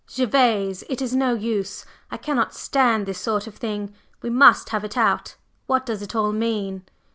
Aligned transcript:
"Gervase, 0.09 0.83
it 0.89 0.99
is 0.99 1.15
no 1.15 1.35
use, 1.35 1.85
I 2.09 2.17
cannot 2.17 2.55
stand 2.55 3.05
this 3.05 3.19
sort 3.19 3.45
of 3.45 3.53
thing. 3.57 3.93
We 4.23 4.31
must 4.31 4.69
have 4.69 4.83
it 4.83 4.97
out. 4.97 5.35
What 5.67 5.85
does 5.85 6.01
it 6.01 6.15
all 6.15 6.31
mean?" 6.31 6.85